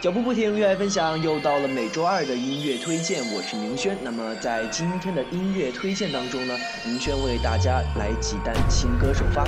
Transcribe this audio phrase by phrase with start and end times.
[0.00, 3.98] 脚步不停，热爱分享，又到了每周二的音乐推荐，我是明轩。
[4.00, 9.44] 那么在今天的音乐推荐当中呢，明轩为大家来几单新歌首发。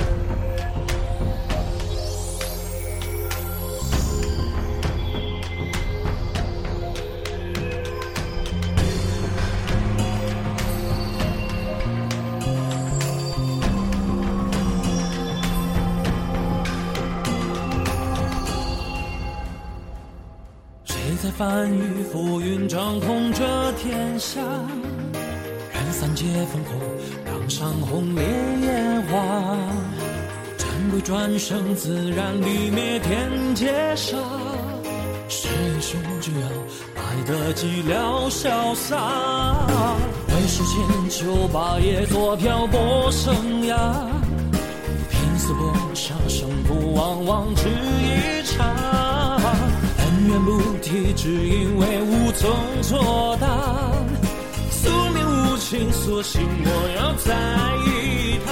[21.41, 24.43] 翻雨覆云，掌控着天下，
[25.73, 26.75] 任三界烽火，
[27.25, 28.23] 让山红烈
[28.61, 29.57] 焰花。
[30.59, 34.19] 战鬼转生，自然地灭天劫杀。
[35.31, 36.47] 是英雄就要
[36.97, 38.99] 来得寂寥潇洒，
[40.29, 43.79] 为世间酒吧也做漂泊生涯。
[45.09, 49.00] 拼死搏杀，胜负往往只一场。
[50.31, 52.49] 远不提，只因为无从
[52.83, 53.49] 作答。
[54.71, 57.35] 宿命无情，索性我要在
[57.85, 58.49] 意他。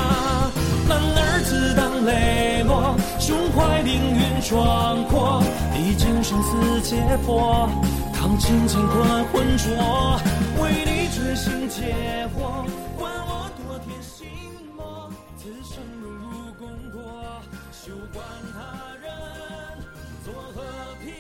[0.89, 5.41] 男儿自当磊落，胸怀凌云壮阔，
[5.73, 7.71] 历经生死劫波，
[8.12, 10.21] 扛尽乾坤浑浊，
[10.61, 12.67] 为你决心劫火，
[12.99, 14.27] 管我多天心
[14.77, 16.99] 魔，此生荣辱功过，
[17.71, 18.59] 休管他
[19.01, 19.06] 人
[20.29, 20.62] 作何
[21.03, 21.15] 评。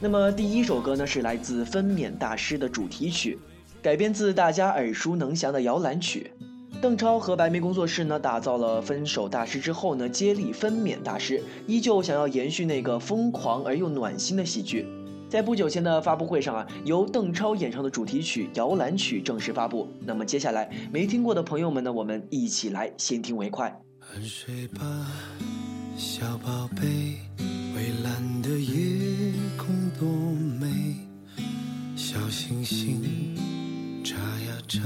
[0.00, 3.38] 那么第一首歌呢，是来自分娩大师的主题曲，
[3.82, 6.30] 改编自大家耳熟能详的摇篮曲。
[6.80, 14.86] 邓超和白眉工作室呢，打造了《分手大师》之后呢，接力《分娩大师》，依旧想要延续那个疯狂而又暖心的喜剧。
[15.34, 19.88] 在不久前的发布会上啊，由邓超演唱的主题曲《摇篮曲》正式发布。
[20.06, 23.76] 那么接下来没听过的朋友们呢，我们一起来先听为快。
[24.14, 24.84] 安睡吧，
[25.96, 27.18] 小宝贝，
[27.74, 30.08] 蔚蓝的夜空多
[30.60, 30.68] 美，
[31.96, 33.02] 小星星
[34.04, 34.82] 眨呀眨，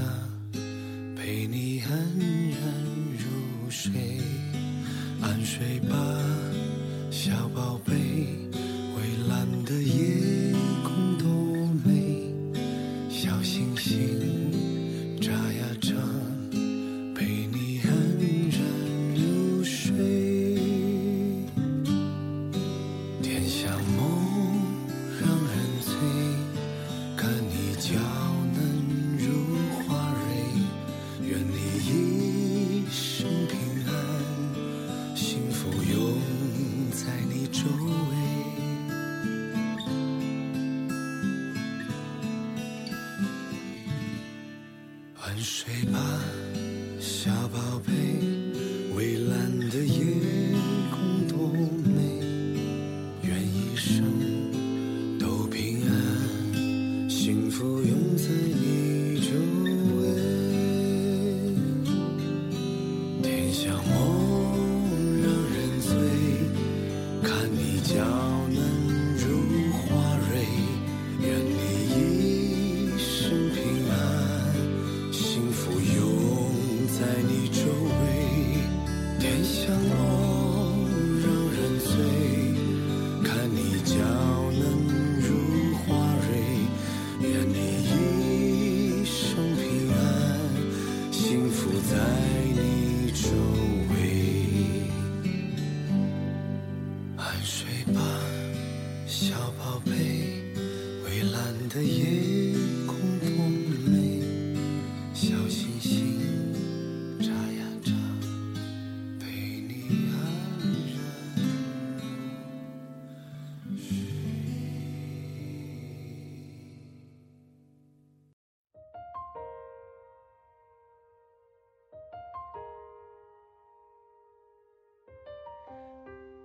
[1.15, 2.73] 陪你安然
[3.13, 3.91] 入睡。
[5.21, 5.95] 安睡吧，
[7.11, 7.93] 小宝贝，
[47.21, 47.98] 小宝贝。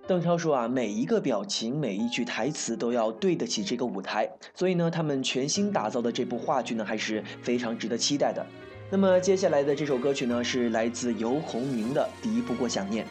[0.07, 8.45] 邓超说啊，每一个表情，每一句台词都要对得起这个舞台，所以呢，他们全新打造的这部话剧呢，还是非常值得期待的。
[8.91, 13.03] 那么接下来的这首歌曲呢，是来自游鸿明的《敌不过想念》。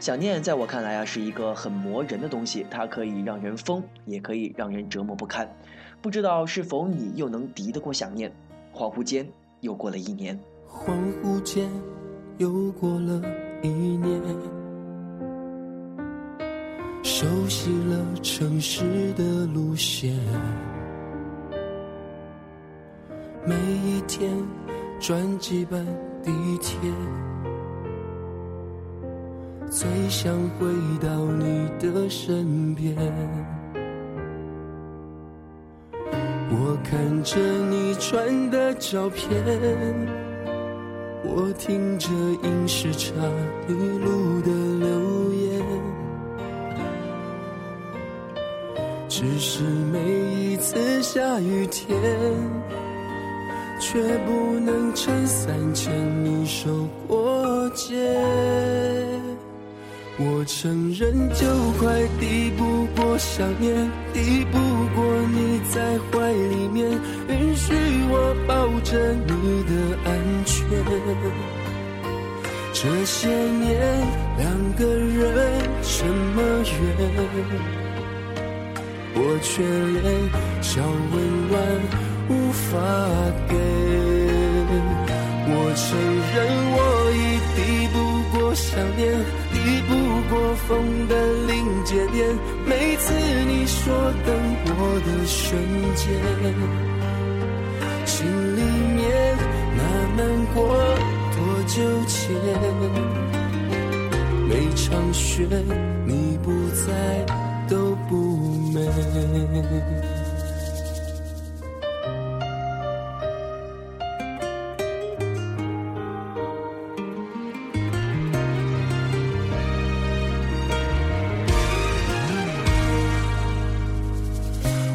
[0.00, 5.48] 想念在我看来啊，是一个很磨人的东西，它可以让人疯，也可以让人折磨不堪。
[6.00, 8.32] 不知道是否你又能敌得过想念？
[8.74, 9.24] 恍惚间
[9.60, 10.36] 又过了一年，
[10.68, 10.92] 恍
[11.22, 11.70] 惚间
[12.38, 13.22] 又过了
[13.62, 14.11] 一年，
[17.22, 18.82] 熟悉了城市
[19.12, 20.12] 的路线，
[23.46, 24.28] 每一天
[24.98, 25.86] 转几班
[26.24, 26.76] 地铁，
[29.70, 30.66] 最想回
[31.00, 31.08] 到
[31.38, 32.96] 你的身边。
[36.50, 37.38] 我看着
[37.70, 39.30] 你传的照片，
[41.22, 42.08] 我听着
[42.42, 43.14] 影视差
[43.68, 45.01] 一路的流
[49.22, 50.00] 只是每
[50.34, 51.96] 一次下雨天，
[53.78, 56.68] 却不能撑伞牵你手
[57.06, 57.94] 过街。
[60.18, 61.46] 我承认，就
[61.78, 64.58] 快抵不过想念，抵不
[64.96, 65.80] 过你在
[66.10, 66.90] 怀里面，
[67.28, 67.72] 允许
[68.10, 69.72] 我抱着你的
[70.04, 70.66] 安全。
[72.72, 74.04] 这些年，
[74.36, 76.04] 两个人这
[76.34, 77.81] 么远，
[79.14, 79.62] 我却
[80.00, 80.06] 连
[80.62, 80.80] 小
[81.12, 81.14] 温
[81.48, 81.52] 暖
[82.28, 82.70] 无法
[83.48, 83.52] 给。
[85.44, 85.84] 我承
[86.32, 86.34] 认，
[86.74, 86.78] 我
[87.12, 87.20] 已
[87.56, 87.58] 抵
[87.92, 87.96] 不
[88.32, 89.00] 过想念。
[89.52, 89.56] 抵
[89.88, 89.90] 不
[90.30, 90.34] 过
[90.66, 90.68] 风
[91.08, 91.12] 的
[91.46, 91.50] 临
[91.84, 92.16] 界点，
[92.64, 93.12] 每次
[93.46, 93.80] 你说
[94.24, 94.28] 等
[94.66, 95.60] 我的瞬
[95.94, 96.02] 间，
[98.06, 98.16] 心
[98.56, 98.58] 里
[98.96, 99.00] 面
[99.76, 99.80] 那
[100.16, 100.20] 难
[100.54, 100.56] 过
[101.36, 101.74] 多久
[102.06, 102.16] 前？
[104.48, 105.46] 每场雪
[106.06, 106.86] 你不在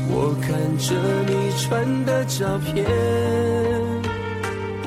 [0.10, 0.48] 我看
[0.78, 0.96] 着
[1.28, 2.86] 你传的照片，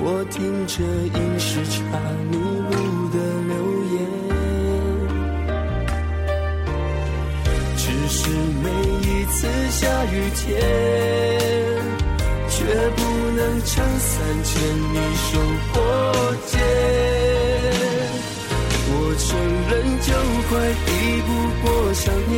[0.02, 1.78] 我听着音时差
[2.30, 3.16] 迷路的
[3.48, 3.54] 留
[3.94, 3.96] 言。
[7.76, 8.18] 只是
[8.62, 8.66] 没
[9.08, 9.09] 有。
[9.30, 10.60] 次下雨天，
[12.48, 12.56] 却
[12.96, 12.98] 不
[13.36, 14.10] 能撑伞
[14.44, 14.52] 牵
[14.92, 15.28] 你手
[15.72, 15.76] 过
[16.46, 16.52] 街。
[18.92, 19.28] 我承
[19.70, 20.08] 认，就
[20.48, 20.50] 快
[20.86, 20.88] 抵
[21.26, 21.28] 不
[21.62, 22.32] 过想念，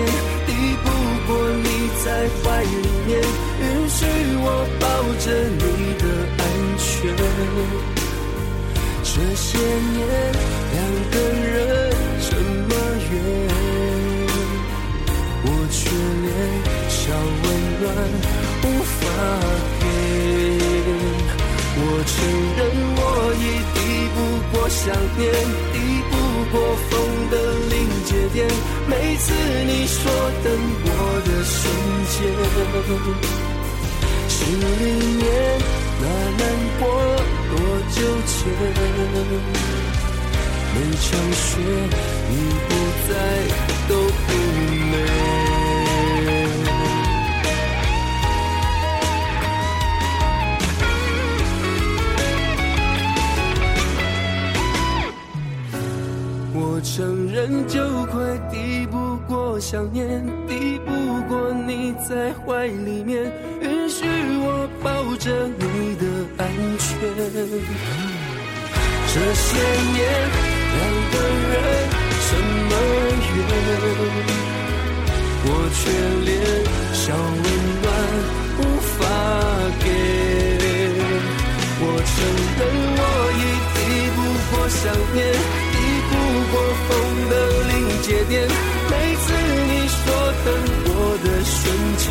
[0.46, 0.48] 抵
[0.82, 0.86] 不
[1.26, 1.30] 过
[1.64, 1.66] 你
[2.04, 2.06] 在
[2.42, 2.74] 怀里
[3.06, 3.10] 面，
[3.60, 4.00] 允许
[4.44, 4.46] 我
[4.78, 4.84] 抱。
[5.22, 5.64] 着你
[6.00, 6.04] 的
[6.36, 6.40] 安
[6.78, 6.90] 全，
[9.04, 9.96] 这些年
[10.72, 10.76] 两
[11.12, 11.41] 个人
[22.22, 22.60] 承认
[22.94, 23.00] 我
[23.34, 23.76] 已抵
[24.14, 24.16] 不
[24.52, 24.80] 过想
[25.18, 25.20] 念，
[25.72, 25.74] 抵
[26.08, 26.12] 不
[26.52, 26.54] 过
[26.88, 26.90] 风
[27.30, 27.34] 的
[27.68, 27.74] 临
[28.04, 28.38] 界点。
[28.86, 29.24] 每次
[29.66, 30.00] 你说
[30.44, 30.46] 等
[30.84, 30.88] 我
[31.26, 31.60] 的瞬
[32.12, 32.14] 间。
[34.28, 34.82] 心里
[35.16, 35.20] 面
[36.00, 36.04] 那
[36.38, 36.42] 难
[36.78, 36.82] 过
[37.50, 37.52] 多
[37.90, 38.32] 久前？
[40.74, 41.44] 每场雪
[42.30, 42.32] 你
[42.68, 42.70] 不
[43.08, 43.10] 在
[43.88, 43.90] 都
[44.26, 44.28] 不
[44.92, 44.94] 美。
[57.42, 58.22] 承认，就快
[58.52, 60.92] 抵不过想念，抵不
[61.28, 63.24] 过你在怀里面。
[63.60, 64.04] 允许
[64.38, 66.06] 我抱着你的
[66.38, 66.46] 安
[66.78, 66.86] 全。
[69.12, 69.58] 这些
[69.92, 69.98] 年
[70.72, 70.80] 两
[71.10, 71.14] 个
[71.50, 71.54] 人
[72.28, 72.30] 这
[72.68, 72.70] 么
[73.34, 73.38] 远，
[75.44, 75.80] 我却
[76.24, 76.30] 连
[76.94, 77.02] 小
[77.42, 77.44] 温
[77.82, 77.84] 暖
[78.58, 79.00] 无法
[79.82, 79.84] 给。
[81.84, 82.14] 我承
[82.58, 82.60] 认
[82.98, 83.00] 我
[83.34, 83.42] 已
[83.74, 83.76] 抵
[84.14, 84.18] 不
[84.50, 84.80] 过想
[85.12, 85.20] 念，
[86.52, 86.88] 过风
[87.30, 87.32] 的
[87.68, 88.32] 临界点。
[88.90, 89.24] 每次
[89.68, 90.00] 你说
[90.44, 90.46] 等
[90.86, 91.60] 我的瞬
[91.98, 92.04] 间。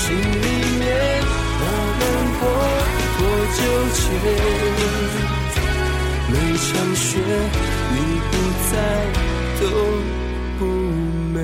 [0.00, 0.02] 心
[0.44, 0.46] 里
[0.78, 0.82] 面
[1.60, 1.62] 那
[2.00, 2.02] 难
[2.40, 2.42] 过
[3.18, 3.20] 多
[3.56, 3.58] 纠
[3.94, 4.02] 结？
[6.30, 7.02] 每场雪
[7.90, 7.94] 你
[8.30, 8.32] 不
[8.70, 8.72] 在
[9.60, 9.62] 都
[10.58, 10.60] 不
[11.32, 11.36] 美。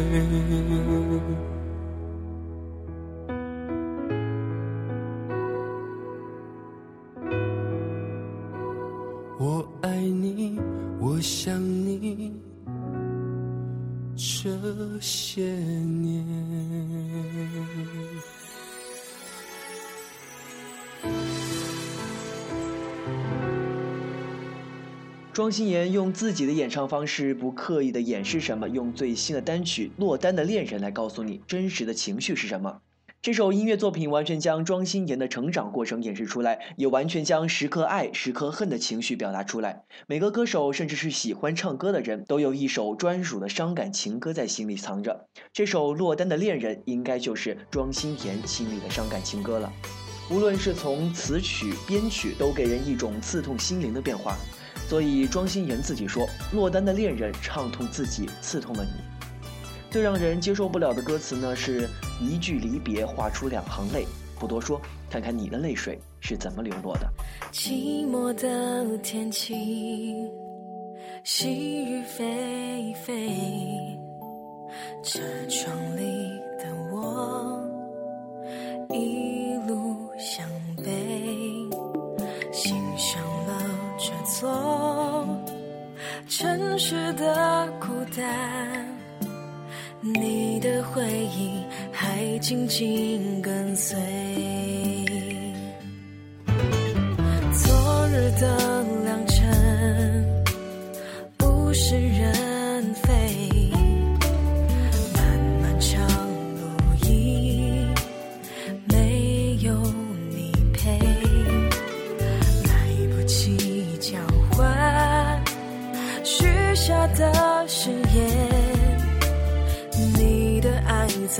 [9.42, 9.44] 我
[9.80, 9.84] 爱
[10.19, 10.19] 你，
[11.20, 12.32] 想你，
[14.16, 14.50] 这
[15.00, 16.24] 些年。
[25.32, 32.80] 庄心妍用自己的演唱方式，不刻意的掩饰什么，用最新的单曲《落单的恋人》来告诉你真实的情绪是什么。
[33.22, 39.82] 这首音乐作品完全将庄心妍的成长过程演示出来，也完全将时刻爱、时刻恨的情绪表达出来。
[40.06, 45.28] 每个歌手，甚至是喜欢唱歌的人，都有一首专属的伤感情歌在心里藏着。
[45.52, 49.70] 这首《落单的恋人》应该就是庄心妍心里的伤感情歌了。
[50.30, 54.34] 无论是从词曲、编曲，都给人一种刺痛心灵的变化。
[54.88, 58.92] 所以庄心妍自己说：“落单的恋人唱痛自己，刺痛了你。”
[59.90, 61.88] 最让人接受不了的歌词呢，是
[62.20, 64.06] 一句离别画出两行泪。
[64.38, 64.80] 不多说，
[65.11, 67.06] 看看你的泪水是怎么流落的。
[67.52, 70.25] 寂寞的天气，
[71.25, 73.99] 细雨霏霏，
[75.02, 77.61] 车窗里的我
[78.88, 80.90] 一路向北，
[82.52, 83.62] 欣赏了
[83.99, 85.26] 这座
[86.28, 88.69] 城市的孤单。
[90.02, 93.99] 你的回忆还紧紧跟随，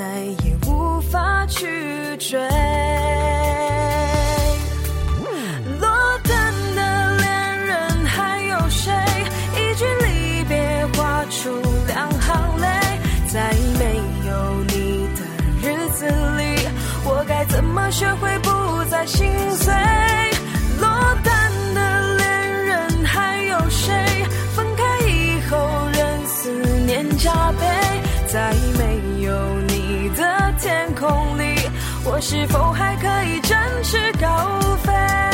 [0.01, 0.07] 再
[0.47, 2.41] 也无法去追。
[5.79, 8.91] 落单的恋人还有谁？
[9.55, 11.51] 一句离别画出
[11.87, 12.67] 两行泪。
[13.29, 15.21] 在没有你的
[15.61, 16.07] 日子
[16.39, 16.67] 里，
[17.05, 19.71] 我该怎么学会不再心碎？
[32.21, 35.30] 是否还可以展翅高飞？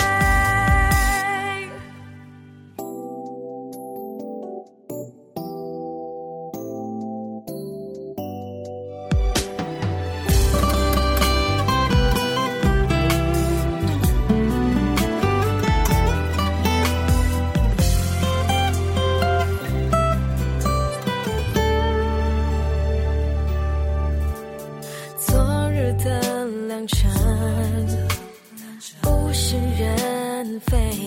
[30.61, 31.06] 的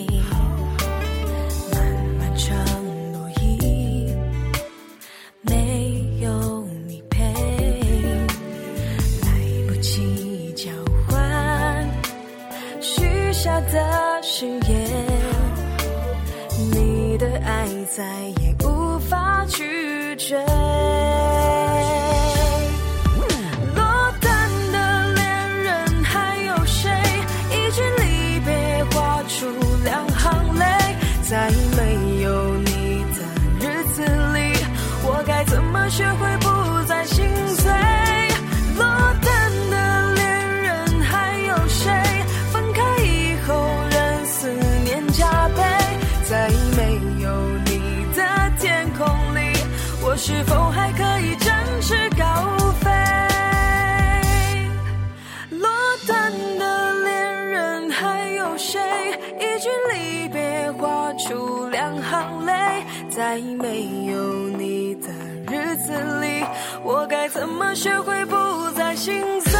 [67.60, 69.52] 么学会不再心碎？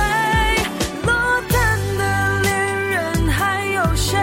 [1.05, 1.13] 落
[1.51, 4.19] 单的恋人还有谁？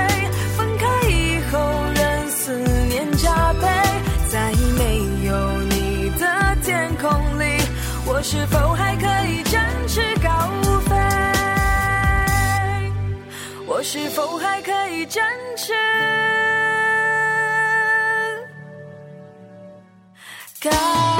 [0.57, 1.60] 分开以后
[1.93, 2.57] 任思
[2.89, 3.67] 念加倍，
[4.31, 4.81] 在没
[5.27, 6.25] 有你的。
[6.63, 7.07] 天空
[7.39, 7.62] 里，
[8.07, 10.29] 我是否还可以展翅高
[10.81, 10.96] 飞？
[13.67, 15.24] 我是否还可以展
[15.55, 15.74] 翅
[20.63, 21.16] 高？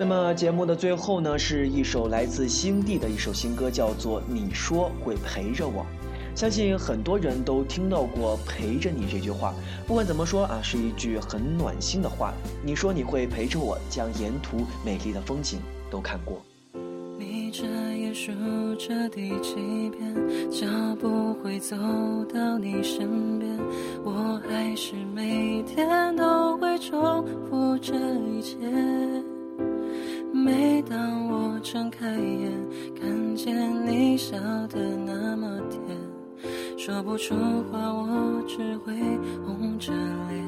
[0.00, 5.82] 那么节目的最后呢，是一首来自星帝的一首新歌，叫做《你说会陪着我》。
[6.38, 9.52] 相信很多人都听到过“陪着你”这句话。
[9.88, 12.32] 不管怎么说啊，是一句很暖心的话。
[12.64, 15.58] 你说你会陪着我，将沿途美丽的风景
[15.90, 16.40] 都看过。
[17.18, 17.64] 你这
[17.96, 18.30] 也数
[18.76, 20.14] 着第几遍，
[20.48, 20.64] 脚
[21.00, 21.76] 步会走
[22.32, 23.58] 到你身边，
[24.04, 28.56] 我还是每天都会重复这一切。
[30.48, 32.50] 每当我睁开眼，
[32.98, 34.34] 看见你笑
[34.68, 35.78] 得那么甜。
[36.78, 37.34] 说不出
[37.70, 38.94] 话，我只会
[39.44, 39.92] 红着
[40.30, 40.42] 脸。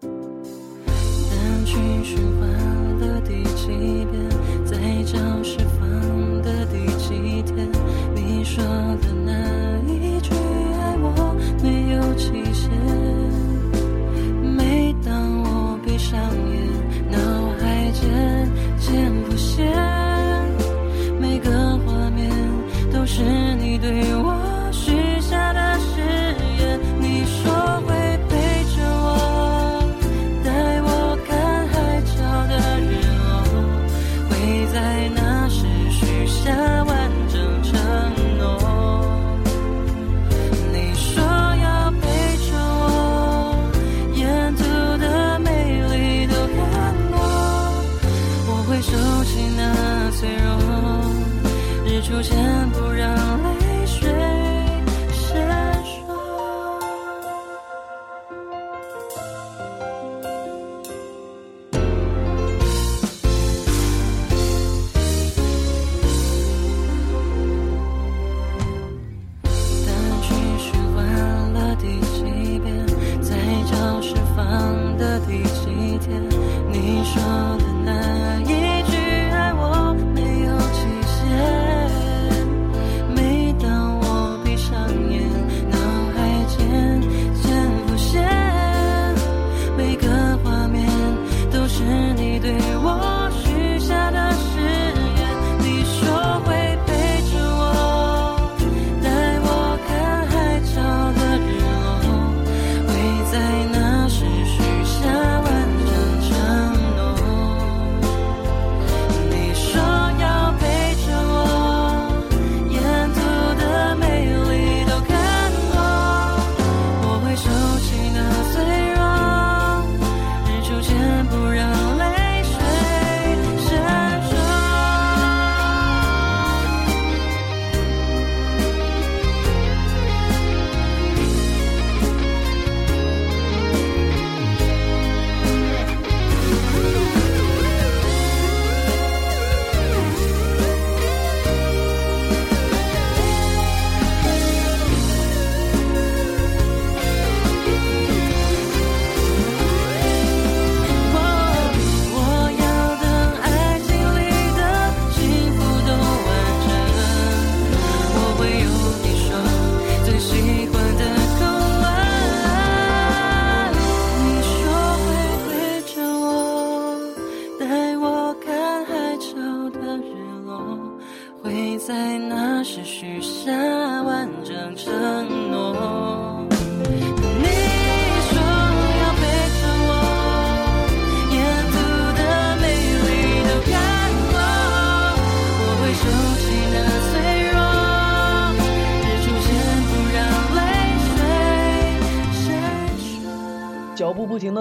[0.00, 2.39] 单曲循环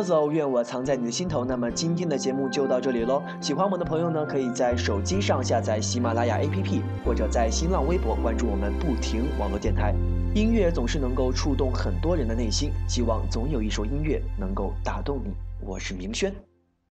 [0.04, 1.46] 走，愿我藏在你的心头。
[1.46, 3.22] 那么今天的节目就到这里喽。
[3.42, 9.94] 喜欢我们的朋友呢，可以在手机上下载喜马拉雅 APP，或者在新浪微博关注我们不停网络电台。
[10.36, 15.32] 音乐总是能够触动很多人的内心，希望总有一首音乐能够打动你。
[15.62, 16.34] 我是明轩。